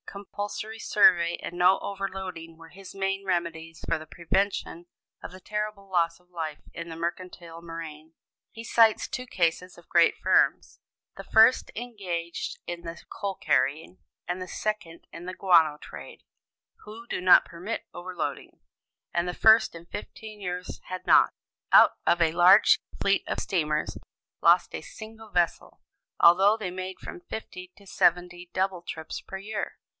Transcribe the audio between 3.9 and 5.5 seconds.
the prevention of the